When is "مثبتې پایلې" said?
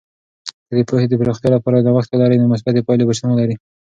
2.53-3.05